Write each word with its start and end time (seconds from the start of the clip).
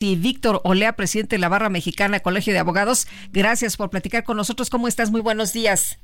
Y 0.00 0.14
Víctor 0.14 0.60
Olea, 0.62 0.92
presidente 0.92 1.34
de 1.34 1.40
la 1.40 1.48
Barra 1.48 1.70
Mexicana 1.70 2.20
Colegio 2.20 2.52
de 2.52 2.60
Abogados, 2.60 3.08
gracias 3.32 3.76
por 3.76 3.90
platicar 3.90 4.22
con 4.22 4.36
nosotros. 4.36 4.70
¿Cómo 4.70 4.86
estás? 4.86 5.10
Muy 5.10 5.20
buenos 5.20 5.52
días. 5.52 5.98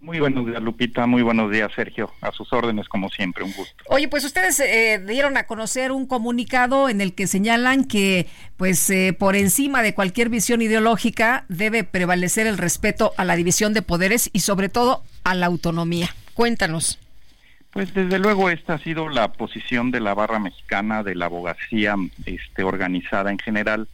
Muy 0.00 0.18
buenos 0.18 0.44
días, 0.44 0.60
Lupita. 0.60 1.06
Muy 1.06 1.22
buenos 1.22 1.48
días, 1.52 1.70
Sergio. 1.76 2.10
A 2.20 2.32
sus 2.32 2.52
órdenes, 2.52 2.88
como 2.88 3.08
siempre, 3.10 3.44
un 3.44 3.52
gusto. 3.52 3.84
Oye, 3.86 4.08
pues 4.08 4.24
ustedes 4.24 4.58
eh, 4.58 5.00
dieron 5.06 5.36
a 5.36 5.46
conocer 5.46 5.92
un 5.92 6.06
comunicado 6.06 6.88
en 6.88 7.00
el 7.00 7.14
que 7.14 7.28
señalan 7.28 7.84
que, 7.84 8.26
pues, 8.56 8.90
eh, 8.90 9.12
por 9.16 9.36
encima 9.36 9.82
de 9.82 9.94
cualquier 9.94 10.30
visión 10.30 10.60
ideológica 10.60 11.44
debe 11.48 11.84
prevalecer 11.84 12.48
el 12.48 12.58
respeto 12.58 13.12
a 13.16 13.24
la 13.24 13.36
división 13.36 13.72
de 13.72 13.82
poderes 13.82 14.30
y, 14.32 14.40
sobre 14.40 14.68
todo, 14.68 15.04
a 15.22 15.36
la 15.36 15.46
autonomía. 15.46 16.12
Cuéntanos. 16.34 16.98
Pues 17.72 17.92
desde 17.94 18.18
luego 18.18 18.48
esta 18.48 18.74
ha 18.74 18.78
sido 18.78 19.08
la 19.08 19.32
posición 19.32 19.90
de 19.90 20.00
la 20.00 20.14
barra 20.14 20.38
mexicana 20.38 21.02
de 21.02 21.14
la 21.14 21.26
abogacía 21.26 21.96
este, 22.24 22.62
organizada 22.62 23.30
en 23.30 23.38
general, 23.38 23.88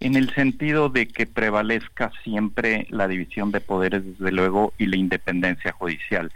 en 0.00 0.16
el 0.16 0.34
sentido 0.34 0.88
de 0.88 1.06
que 1.06 1.26
prevalezca 1.26 2.10
siempre 2.24 2.86
la 2.90 3.06
división 3.06 3.52
de 3.52 3.60
poderes, 3.60 4.04
desde 4.04 4.32
luego, 4.32 4.72
y 4.78 4.86
la 4.86 4.96
independencia 4.96 5.72
judicial. 5.72 6.32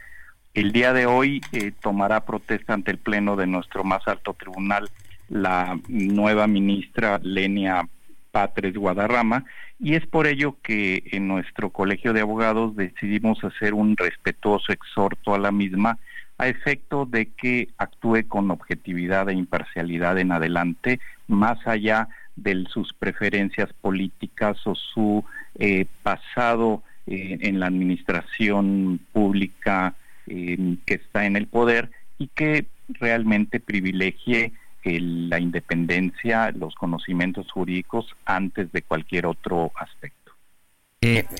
El 0.52 0.70
día 0.70 0.92
de 0.92 1.06
hoy 1.06 1.40
eh, 1.52 1.72
tomará 1.80 2.24
protesta 2.24 2.74
ante 2.74 2.92
el 2.92 2.98
Pleno 2.98 3.34
de 3.34 3.48
nuestro 3.48 3.82
más 3.82 4.06
alto 4.06 4.34
tribunal 4.34 4.88
la 5.28 5.78
nueva 5.88 6.46
ministra 6.46 7.18
Lenia 7.22 7.88
Patres 8.30 8.74
Guadarrama, 8.74 9.44
y 9.80 9.94
es 9.94 10.06
por 10.06 10.26
ello 10.26 10.56
que 10.62 11.02
en 11.12 11.26
nuestro 11.26 11.70
colegio 11.70 12.12
de 12.12 12.20
abogados 12.20 12.76
decidimos 12.76 13.42
hacer 13.42 13.74
un 13.74 13.96
respetuoso 13.96 14.72
exhorto 14.72 15.34
a 15.34 15.38
la 15.38 15.50
misma, 15.50 15.98
a 16.38 16.48
efecto 16.48 17.06
de 17.06 17.26
que 17.26 17.68
actúe 17.78 18.26
con 18.26 18.50
objetividad 18.50 19.28
e 19.28 19.34
imparcialidad 19.34 20.18
en 20.18 20.32
adelante, 20.32 21.00
más 21.28 21.58
allá 21.66 22.08
de 22.36 22.64
sus 22.68 22.92
preferencias 22.92 23.72
políticas 23.80 24.66
o 24.66 24.74
su 24.74 25.24
eh, 25.56 25.86
pasado 26.02 26.82
eh, 27.06 27.38
en 27.42 27.60
la 27.60 27.66
administración 27.66 29.00
pública 29.12 29.94
eh, 30.26 30.76
que 30.84 30.94
está 30.94 31.26
en 31.26 31.36
el 31.36 31.46
poder 31.46 31.90
y 32.18 32.28
que 32.28 32.66
realmente 32.88 33.60
privilegie 33.60 34.52
la 34.86 35.38
independencia, 35.38 36.50
los 36.50 36.74
conocimientos 36.74 37.50
jurídicos 37.50 38.14
antes 38.26 38.70
de 38.70 38.82
cualquier 38.82 39.24
otro 39.24 39.72
aspecto. 39.76 40.32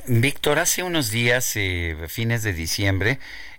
Víctor, 0.08 0.58
hace 0.58 0.82
unos 0.82 1.10
días, 1.10 1.58
fines 2.08 2.42
de 2.42 2.52
diciembre, 2.54 3.18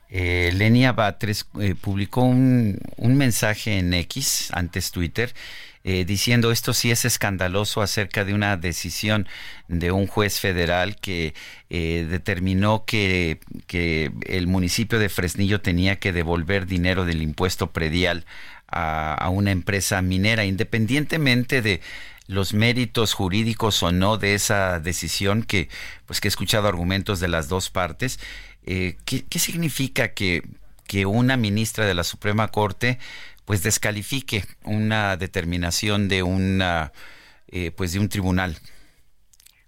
eh, 0.10 0.52
Lenia 0.54 0.92
Batres 0.92 1.48
eh, 1.60 1.76
publicó 1.80 2.22
un, 2.22 2.80
mensaje 2.98 3.80
en 3.80 3.94
X, 3.94 4.50
antes 4.54 4.92
Twitter, 4.92 5.34
eh, 5.88 6.04
diciendo 6.04 6.52
esto 6.52 6.74
sí 6.74 6.90
es 6.90 7.06
escandaloso 7.06 7.84
acerca 7.84 8.26
de 8.26 8.34
una 8.34 8.58
decisión 8.58 9.28
de 9.68 9.92
un 9.92 10.08
juez 10.08 10.40
federal 10.40 10.96
que 10.96 11.36
eh, 11.70 12.08
determinó 12.10 12.86
que, 12.86 13.40
que, 13.68 14.12
el 14.26 14.48
municipio 14.48 14.98
de 14.98 15.10
Fresnillo 15.10 15.62
tenía 15.62 15.98
que 15.98 16.12
devolver 16.12 16.66
dinero 16.66 17.06
del 17.06 17.22
impuesto 17.22 17.72
predial 17.72 18.26
a, 18.68 19.14
a 19.14 19.30
una 19.30 19.52
empresa 19.52 20.02
minera, 20.02 20.44
independientemente 20.46 21.62
de 21.62 21.82
los 22.28 22.56
méritos 22.56 23.14
jurídicos 23.14 23.84
o 23.84 23.92
no 23.92 24.18
de 24.18 24.34
esa 24.34 24.80
decisión 24.80 25.44
que 25.44 25.70
pues 26.08 26.20
que 26.20 26.28
he 26.28 26.30
escuchado 26.30 26.68
argumentos 26.68 27.20
de 27.20 27.28
las 27.28 27.48
dos 27.48 27.70
partes 27.70 28.20
eh, 28.66 28.98
¿qué, 29.06 29.26
¿qué, 29.26 29.40
significa 29.40 30.14
que, 30.14 30.44
que 30.88 31.06
una 31.06 31.38
ministra 31.38 31.86
de 31.86 31.94
la 31.94 32.04
Suprema 32.04 32.50
Corte 32.50 33.00
pues 33.46 33.62
descalifique 33.64 34.44
una 34.64 35.18
determinación 35.18 36.08
de 36.08 36.24
una 36.24 36.92
eh, 37.48 37.72
pues 37.72 37.94
de 37.94 38.00
un 38.00 38.10
tribunal? 38.10 38.58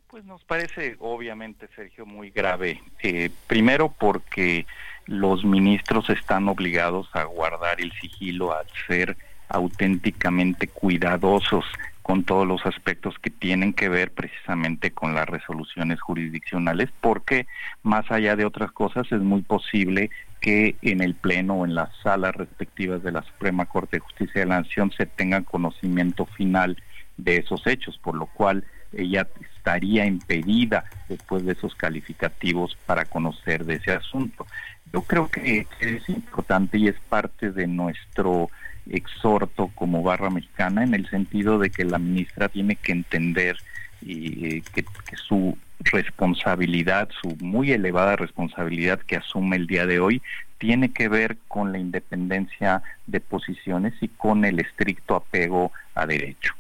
Pues 0.07 0.25
nos 0.25 0.43
parece 0.43 0.95
obviamente 0.99 1.69
Sergio 1.75 2.05
muy 2.05 2.31
grave. 2.31 2.81
Eh, 3.03 3.29
primero 3.45 3.89
porque 3.89 4.65
los 5.05 5.45
ministros 5.45 6.09
están 6.09 6.47
obligados 6.49 7.07
a 7.13 7.23
guardar 7.23 7.79
el 7.79 7.91
sigilo, 7.93 8.51
a 8.51 8.63
ser 8.87 9.15
auténticamente 9.49 10.67
cuidadosos 10.67 11.65
con 12.01 12.23
todos 12.23 12.47
los 12.47 12.65
aspectos 12.65 13.19
que 13.19 13.29
tienen 13.29 13.73
que 13.73 13.89
ver 13.89 14.13
precisamente 14.13 14.91
con 14.91 15.13
las 15.13 15.27
resoluciones 15.27 15.99
jurisdiccionales, 15.99 16.89
porque 17.01 17.47
más 17.83 18.09
allá 18.09 18.37
de 18.37 18.45
otras 18.45 18.71
cosas 18.71 19.11
es 19.11 19.19
muy 19.19 19.41
posible 19.41 20.09
que 20.39 20.77
en 20.81 21.01
el 21.01 21.15
Pleno 21.15 21.55
o 21.55 21.65
en 21.65 21.75
las 21.75 21.89
salas 22.03 22.33
respectivas 22.33 23.03
de 23.03 23.11
la 23.11 23.23
Suprema 23.23 23.65
Corte 23.65 23.97
de 23.97 24.01
Justicia 24.01 24.39
de 24.41 24.47
la 24.47 24.61
Nación 24.61 24.91
se 24.95 25.05
tenga 25.05 25.41
conocimiento 25.41 26.25
final 26.25 26.81
de 27.17 27.37
esos 27.37 27.67
hechos, 27.67 27.97
por 27.97 28.15
lo 28.15 28.27
cual 28.27 28.63
ella 28.93 29.27
estaría 29.57 30.05
impedida 30.05 30.85
después 31.09 31.45
de 31.45 31.53
esos 31.53 31.75
calificativos 31.75 32.77
para 32.85 33.03
conocer 33.03 33.65
de 33.65 33.75
ese 33.75 33.91
asunto. 33.91 34.47
Yo 34.93 35.01
creo 35.01 35.27
que 35.27 35.67
es 35.81 36.07
importante 36.07 36.77
y 36.77 36.87
es 36.87 36.95
parte 37.09 37.51
de 37.51 37.67
nuestro 37.67 38.49
exhorto 38.89 39.71
como 39.75 40.03
barra 40.03 40.29
mexicana 40.29 40.83
en 40.83 40.93
el 40.93 41.09
sentido 41.09 41.59
de 41.59 41.69
que 41.69 41.85
la 41.85 41.99
ministra 41.99 42.49
tiene 42.49 42.75
que 42.75 42.91
entender 42.91 43.57
y, 44.01 44.61
que, 44.61 44.83
que, 44.83 45.15
su 45.15 45.57
responsabilidad, 45.79 47.09
su 47.21 47.35
muy 47.43 47.71
elevada 47.71 48.15
responsabilidad 48.15 48.99
que 48.99 49.17
asume 49.17 49.55
el 49.55 49.67
día 49.67 49.85
de 49.85 49.99
hoy, 49.99 50.21
tiene 50.57 50.91
que 50.91 51.07
ver 51.07 51.37
con 51.47 51.71
la 51.71 51.79
independencia 51.79 52.81
de 53.05 53.19
posiciones 53.19 53.93
y 54.01 54.07
con 54.07 54.45
el 54.45 54.59
estricto 54.59 55.15
apego 55.15 55.71
a 55.93 56.05
derecho. 56.05 56.53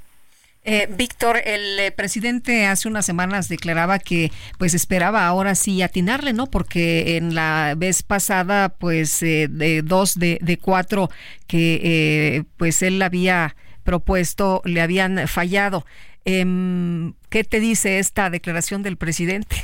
Eh, 0.69 0.89
Víctor, 0.97 1.41
el 1.45 1.79
eh, 1.79 1.93
presidente 1.93 2.65
hace 2.65 2.89
unas 2.89 3.05
semanas 3.05 3.47
declaraba 3.47 3.99
que 3.99 4.33
pues 4.57 4.73
esperaba 4.73 5.25
ahora 5.25 5.55
sí 5.55 5.81
atinarle, 5.81 6.33
¿no? 6.33 6.47
Porque 6.47 7.15
en 7.15 7.35
la 7.35 7.73
vez 7.77 8.03
pasada, 8.03 8.67
pues 8.67 9.23
eh, 9.23 9.47
de 9.49 9.81
dos 9.81 10.19
de, 10.19 10.39
de 10.41 10.57
cuatro 10.57 11.09
que 11.47 11.79
eh, 11.81 12.43
pues 12.57 12.81
él 12.81 13.01
había 13.01 13.55
propuesto 13.85 14.61
le 14.65 14.81
habían 14.81 15.29
fallado. 15.29 15.85
Em, 16.25 17.13
¿Qué 17.29 17.45
te 17.45 17.61
dice 17.61 17.99
esta 17.99 18.29
declaración 18.29 18.83
del 18.83 18.97
presidente? 18.97 19.63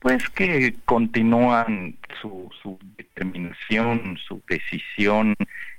Pues 0.00 0.28
que 0.30 0.74
continúan 0.86 1.96
su, 2.20 2.50
su 2.62 2.78
determinación, 2.96 4.18
su 4.26 4.42
decisión, 4.48 5.34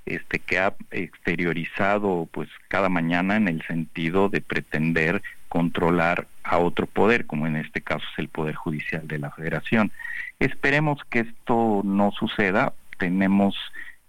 este 0.06 0.38
que 0.38 0.58
ha 0.58 0.74
exteriorizado 0.92 2.28
pues 2.30 2.48
cada 2.68 2.88
mañana 2.88 3.36
en 3.36 3.48
el 3.48 3.62
sentido 3.66 4.28
de 4.28 4.40
pretender 4.40 5.22
controlar 5.48 6.26
a 6.44 6.58
otro 6.58 6.86
poder, 6.86 7.26
como 7.26 7.46
en 7.46 7.56
este 7.56 7.82
caso 7.82 8.04
es 8.12 8.18
el 8.18 8.28
Poder 8.28 8.54
Judicial 8.54 9.06
de 9.06 9.18
la 9.18 9.30
Federación. 9.30 9.90
Esperemos 10.38 11.00
que 11.10 11.20
esto 11.20 11.82
no 11.84 12.10
suceda. 12.12 12.72
Tenemos, 12.98 13.56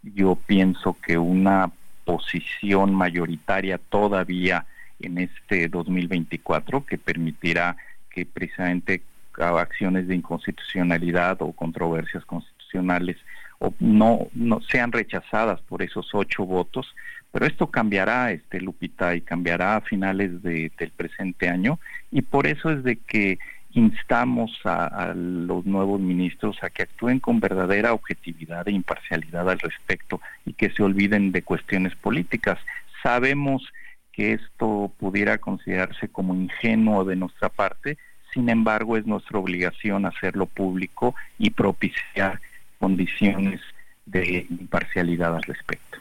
yo 0.04 0.36
pienso 0.36 0.96
que 1.06 1.18
una 1.18 1.72
posición 2.06 2.94
mayoritaria 2.94 3.78
todavía 3.78 4.66
en 5.00 5.18
este 5.18 5.68
2024 5.70 6.86
que 6.86 6.98
permitirá 6.98 7.78
que 8.10 8.26
precisamente 8.26 9.02
acciones 9.40 10.08
de 10.08 10.16
inconstitucionalidad 10.16 11.42
o 11.42 11.52
controversias 11.52 12.26
constitucionales 12.26 13.18
o 13.60 13.74
no, 13.80 14.28
no 14.34 14.62
sean 14.62 14.92
rechazadas 14.92 15.62
por 15.62 15.82
esos 15.82 16.14
ocho 16.14 16.46
votos, 16.46 16.94
pero 17.32 17.46
esto 17.46 17.68
cambiará, 17.68 18.32
este 18.32 18.62
Lupita, 18.62 19.16
y 19.16 19.22
cambiará 19.22 19.78
a 19.78 19.82
finales 19.82 20.44
de, 20.44 20.72
del 20.78 20.92
presente 20.92 21.50
año, 21.50 21.80
y 22.12 22.22
por 22.22 22.46
eso 22.46 22.70
es 22.70 22.84
de 22.84 22.98
que 22.98 23.40
instamos 23.74 24.52
a, 24.66 25.14
los 25.16 25.66
nuevos 25.66 26.00
ministros 26.00 26.62
a 26.62 26.70
que 26.70 26.84
actúen 26.84 27.20
con 27.20 27.40
verdadera 27.40 27.94
objetividad 27.94 28.68
e 28.68 28.72
imparcialidad 28.72 29.50
al 29.50 29.60
respecto 29.60 30.22
y 30.46 30.54
que 30.54 30.70
se 30.70 30.84
olviden 30.84 31.32
de 31.32 31.42
cuestiones 31.42 31.96
políticas. 31.96 32.60
Sabemos 33.02 33.64
que 34.12 34.34
esto 34.34 34.92
pudiera 35.00 35.40
considerarse 35.40 36.08
como 36.08 36.36
ingenuo 36.36 37.04
de 37.04 37.16
nuestra 37.16 37.50
parte, 37.50 37.98
sin 38.34 38.50
embargo 38.50 38.98
es 38.98 39.06
nuestra 39.06 39.40
obligación 39.40 40.06
hacerlo 40.06 40.46
público 40.46 41.16
y 41.38 41.52
propiciar 41.52 42.40
condiciones 42.80 43.62
de 44.06 44.46
imparcialidad 44.50 45.36
al 45.36 45.44
respecto. 45.44 46.00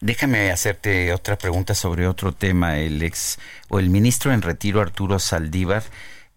Déjame 0.00 0.50
hacerte 0.50 1.12
otra 1.12 1.36
pregunta 1.36 1.74
sobre 1.74 2.06
otro 2.06 2.32
tema. 2.32 2.78
El 2.78 3.02
ex 3.02 3.38
o 3.68 3.78
el 3.78 3.90
ministro 3.90 4.32
en 4.32 4.42
retiro 4.42 4.80
Arturo 4.80 5.18
Saldívar 5.18 5.82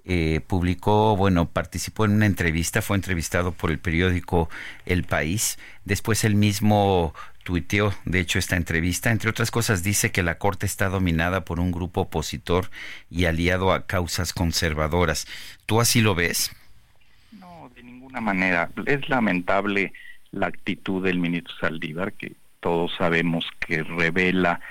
eh, 0.10 0.40
publicó, 0.48 1.18
bueno, 1.18 1.50
participó 1.50 2.06
en 2.06 2.12
una 2.12 2.26
entrevista, 2.26 2.82
fue 2.82 2.96
entrevistado 2.96 3.52
por 3.52 3.72
el 3.72 3.78
periódico 3.78 4.50
El 4.86 5.04
País. 5.04 5.60
Después 5.84 6.24
él 6.24 6.36
mismo 6.36 7.14
tuiteó, 7.44 7.94
de 8.06 8.22
hecho, 8.22 8.40
esta 8.40 8.56
entrevista. 8.56 9.12
Entre 9.12 9.30
otras 9.30 9.52
cosas, 9.52 9.84
dice 9.84 10.14
que 10.14 10.24
la 10.24 10.38
Corte 10.38 10.66
está 10.66 10.88
dominada 10.88 11.44
por 11.44 11.60
un 11.60 11.74
grupo 11.74 12.02
opositor 12.02 12.70
y 13.10 13.26
aliado 13.26 13.74
a 13.74 13.86
causas 13.86 14.32
conservadoras. 14.32 15.28
¿Tú 15.66 15.82
así 15.82 16.00
lo 16.00 16.16
ves? 16.16 16.56
No, 17.34 17.70
de 17.76 17.84
ninguna 17.84 18.22
manera. 18.22 18.70
Es 18.86 19.10
lamentable 19.10 19.92
la 20.32 20.48
actitud 20.48 21.04
del 21.04 21.20
ministro 21.20 21.54
Saldívar, 21.60 22.14
que 22.14 22.32
todos 22.62 22.92
sabemos 22.98 23.46
que 23.60 23.84
revela 23.84 24.62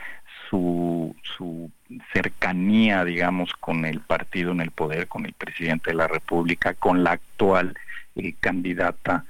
su, 0.49 1.15
su 1.37 1.71
cercanía, 2.12 3.05
digamos, 3.05 3.53
con 3.55 3.85
el 3.85 4.00
partido 4.00 4.53
en 4.53 4.61
el 4.61 4.71
poder, 4.71 5.09
con 5.09 5.27
el 5.27 5.33
presidente 5.33 5.91
de 5.91 5.97
la 5.97 6.09
República, 6.09 6.75
con 6.75 7.05
la 7.05 7.12
actual 7.12 7.75
eh, 8.17 8.35
candidata 8.41 9.25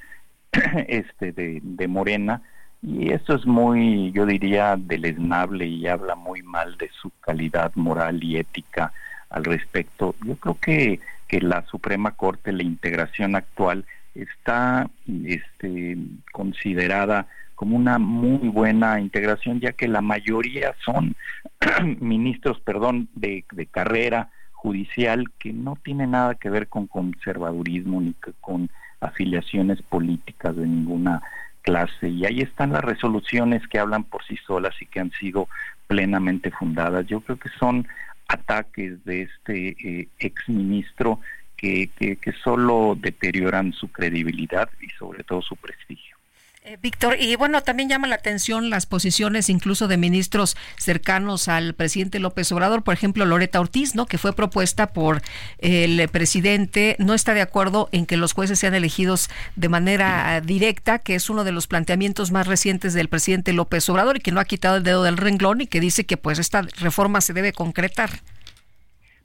este 0.89 1.33
de, 1.33 1.61
de 1.63 1.89
Morena, 1.89 2.43
y 2.83 3.13
esto 3.13 3.35
es 3.35 3.47
muy, 3.47 4.13
yo 4.13 4.27
diría, 4.27 4.77
deleznable 4.79 5.67
y 5.67 5.87
habla 5.87 6.15
muy 6.15 6.43
mal 6.43 6.77
de 6.79 6.91
su 7.01 7.11
calidad 7.21 7.73
moral 7.75 8.23
y 8.23 8.37
ética 8.37 8.93
al 9.31 9.45
respecto. 9.45 10.15
Yo 10.25 10.37
creo 10.37 10.59
que, 10.61 11.01
que 11.27 11.41
la 11.41 11.65
Suprema 11.67 12.13
Corte, 12.13 12.53
la 12.53 12.63
integración 12.63 13.35
actual, 13.35 13.85
está 14.15 14.89
este, 15.25 15.97
considerada 16.33 17.27
como 17.55 17.77
una 17.77 17.99
muy 17.99 18.49
buena 18.49 19.01
integración, 19.01 19.61
ya 19.61 19.73
que 19.73 19.89
la 19.89 20.03
mayoría 20.03 20.75
son 20.85 21.17
ministros, 22.01 22.61
perdón, 22.61 23.09
de, 23.15 23.45
carrera 23.71 24.31
judicial 24.53 25.27
que 25.39 25.53
no 25.53 25.77
tiene 25.83 26.07
nada 26.07 26.35
que 26.35 26.51
ver 26.51 26.69
con 26.69 26.87
conservadurismo 26.87 28.01
ni 28.01 28.15
con 28.41 28.71
afiliaciones 29.01 29.83
políticas 29.83 30.57
de 30.57 30.67
ninguna 30.67 31.23
clase. 31.63 32.09
Y 32.09 32.25
ahí 32.25 32.41
están 32.41 32.73
las 32.73 32.85
resoluciones 32.85 33.67
que 33.69 33.79
hablan 33.79 34.05
por 34.05 34.25
sí 34.25 34.37
solas 34.47 34.75
y 34.81 34.87
que 34.87 35.01
han 35.01 35.11
sido 35.13 35.49
plenamente 35.87 36.51
fundadas. 36.51 37.07
Yo 37.07 37.21
creo 37.21 37.39
que 37.39 37.49
son 37.59 37.87
ataques 38.29 39.05
de 39.05 39.23
este 39.23 39.69
eh, 39.69 40.09
ex 40.19 40.49
ministro 40.49 41.21
que, 41.57 41.89
que, 41.97 42.17
que 42.17 42.33
solo 42.33 42.97
deterioran 42.99 43.73
su 43.73 43.89
credibilidad 43.89 44.69
y 44.81 44.89
sobre 44.99 45.23
todo 45.25 45.43
su 45.43 45.57
prestigio. 45.57 46.06
Eh, 46.69 46.79
Víctor, 46.83 47.17
y 47.21 47.37
bueno, 47.37 47.63
también 47.63 47.89
llama 47.89 48.09
la 48.09 48.17
atención 48.17 48.71
las 48.71 48.87
posiciones 48.87 49.51
incluso 49.51 49.87
de 49.87 49.97
ministros 49.97 50.57
cercanos 50.77 51.47
al 51.47 51.75
presidente 51.75 52.19
López 52.19 52.51
Obrador, 52.51 52.83
por 52.83 52.93
ejemplo, 52.93 53.25
Loreta 53.25 53.61
Ortiz, 53.61 53.95
¿no? 53.95 54.07
Que 54.07 54.19
fue 54.19 54.35
propuesta 54.35 54.89
por 54.89 55.23
el 55.59 56.09
presidente, 56.09 56.97
no 56.99 57.15
está 57.15 57.35
de 57.35 57.41
acuerdo 57.41 57.89
en 57.93 58.05
que 58.05 58.17
los 58.17 58.33
jueces 58.33 58.59
sean 58.59 58.75
elegidos 58.75 59.31
de 59.55 59.69
manera 59.69 60.41
directa, 60.41 60.99
que 60.99 61.15
es 61.15 61.31
uno 61.31 61.45
de 61.45 61.53
los 61.53 61.69
planteamientos 61.69 62.33
más 62.33 62.49
recientes 62.49 62.95
del 62.95 63.09
presidente 63.09 63.53
López 63.53 63.89
Obrador 63.89 64.17
y 64.17 64.21
que 64.21 64.33
no 64.33 64.41
ha 64.41 64.45
quitado 64.45 64.79
el 64.79 64.83
dedo 64.83 65.05
del 65.05 65.19
renglón 65.19 65.61
y 65.61 65.69
que 65.69 65.79
dice 65.79 66.05
que 66.05 66.17
pues 66.17 66.41
esta 66.41 66.63
reforma 66.81 67.21
se 67.21 67.33
debe 67.33 67.53
concretar. 67.53 68.11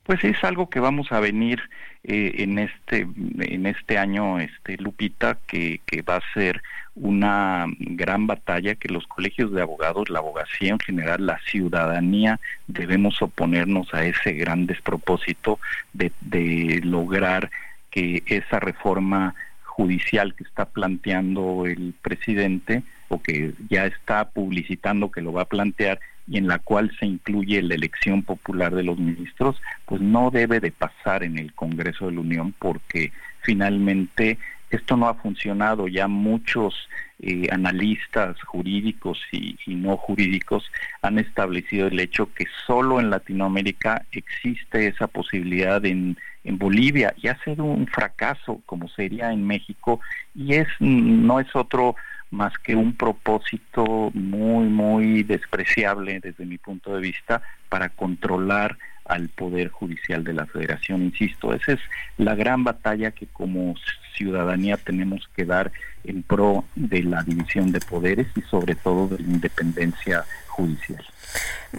Pues 0.03 0.23
es 0.23 0.43
algo 0.43 0.69
que 0.69 0.79
vamos 0.79 1.11
a 1.11 1.19
venir 1.19 1.59
eh, 2.03 2.35
en 2.37 2.59
este 2.59 3.07
en 3.39 3.65
este 3.65 3.97
año, 3.97 4.39
este 4.39 4.77
Lupita, 4.77 5.39
que, 5.47 5.81
que 5.87 6.03
va 6.03 6.17
a 6.17 6.33
ser 6.35 6.61
una 6.95 7.65
gran 7.79 8.27
batalla 8.27 8.75
que 8.75 8.89
los 8.89 9.07
colegios 9.07 9.51
de 9.51 9.61
abogados, 9.61 10.09
la 10.09 10.19
abogacía 10.19 10.71
en 10.71 10.79
general, 10.79 11.25
la 11.25 11.39
ciudadanía, 11.39 12.39
debemos 12.67 13.21
oponernos 13.21 13.93
a 13.93 14.05
ese 14.05 14.33
gran 14.33 14.65
despropósito 14.65 15.59
de, 15.93 16.11
de 16.21 16.81
lograr 16.83 17.49
que 17.89 18.23
esa 18.25 18.59
reforma 18.59 19.35
judicial 19.63 20.35
que 20.35 20.43
está 20.43 20.65
planteando 20.65 21.65
el 21.65 21.93
presidente 22.01 22.83
o 23.07 23.21
que 23.21 23.53
ya 23.69 23.85
está 23.85 24.29
publicitando 24.29 25.11
que 25.11 25.21
lo 25.21 25.33
va 25.33 25.43
a 25.43 25.49
plantear 25.49 25.99
y 26.27 26.37
en 26.37 26.47
la 26.47 26.59
cual 26.59 26.91
se 26.99 27.05
incluye 27.05 27.61
la 27.61 27.75
elección 27.75 28.23
popular 28.23 28.73
de 28.75 28.83
los 28.83 28.97
ministros, 28.97 29.61
pues 29.85 30.01
no 30.01 30.29
debe 30.29 30.59
de 30.59 30.71
pasar 30.71 31.23
en 31.23 31.37
el 31.37 31.53
Congreso 31.53 32.07
de 32.07 32.13
la 32.13 32.21
Unión 32.21 32.53
porque 32.57 33.11
finalmente 33.41 34.37
esto 34.71 34.97
no 34.97 35.07
ha 35.07 35.13
funcionado. 35.15 35.87
Ya 35.87 36.07
muchos 36.07 36.89
eh, 37.19 37.47
analistas 37.51 38.41
jurídicos 38.43 39.21
y, 39.31 39.57
y, 39.65 39.75
no 39.75 39.97
jurídicos 39.97 40.71
han 41.01 41.19
establecido 41.19 41.87
el 41.87 41.99
hecho 41.99 42.33
que 42.33 42.45
solo 42.65 42.99
en 42.99 43.09
Latinoamérica 43.09 44.05
existe 44.11 44.87
esa 44.87 45.07
posibilidad 45.07 45.85
en, 45.85 46.17
en 46.43 46.57
Bolivia 46.57 47.13
y 47.17 47.27
ha 47.27 47.37
sido 47.43 47.65
un 47.65 47.87
fracaso 47.87 48.61
como 48.65 48.87
sería 48.89 49.31
en 49.31 49.45
México 49.45 49.99
y 50.33 50.55
es 50.55 50.67
no 50.79 51.39
es 51.39 51.55
otro 51.55 51.95
más 52.31 52.57
que 52.57 52.75
un 52.75 52.95
propósito 52.95 54.09
muy 54.13 54.65
muy 54.67 55.23
despreciable 55.23 56.19
desde 56.19 56.45
mi 56.45 56.57
punto 56.57 56.95
de 56.95 57.01
vista 57.01 57.41
para 57.69 57.89
controlar 57.89 58.77
al 59.11 59.27
Poder 59.27 59.67
Judicial 59.67 60.23
de 60.23 60.33
la 60.33 60.45
Federación. 60.45 61.03
Insisto, 61.03 61.53
esa 61.53 61.73
es 61.73 61.79
la 62.17 62.33
gran 62.33 62.63
batalla 62.63 63.11
que 63.11 63.27
como 63.27 63.75
ciudadanía 64.15 64.77
tenemos 64.77 65.29
que 65.35 65.45
dar 65.45 65.71
en 66.03 66.23
pro 66.23 66.63
de 66.75 67.03
la 67.03 67.21
división 67.23 67.71
de 67.71 67.79
poderes 67.81 68.27
y 68.35 68.41
sobre 68.41 68.75
todo 68.75 69.07
de 69.09 69.21
la 69.21 69.29
independencia 69.29 70.23
judicial. 70.47 71.03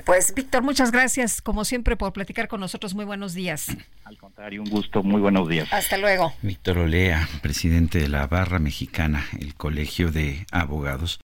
Pues 0.04 0.34
Víctor, 0.34 0.62
muchas 0.62 0.92
gracias 0.92 1.40
como 1.40 1.64
siempre 1.64 1.96
por 1.96 2.12
platicar 2.12 2.48
con 2.48 2.60
nosotros. 2.60 2.94
Muy 2.94 3.04
buenos 3.04 3.32
días. 3.32 3.74
Al 4.04 4.18
contrario, 4.18 4.62
un 4.62 4.68
gusto. 4.68 5.02
Muy 5.02 5.20
buenos 5.20 5.48
días. 5.48 5.72
Hasta 5.72 5.96
luego. 5.96 6.34
Víctor 6.42 6.78
Olea, 6.78 7.28
presidente 7.40 7.98
de 7.98 8.08
la 8.08 8.26
Barra 8.26 8.58
Mexicana, 8.58 9.24
el 9.40 9.54
Colegio 9.54 10.10
de 10.12 10.46
Abogados. 10.50 11.22